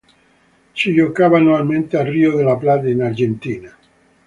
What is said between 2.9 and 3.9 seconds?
Argentina.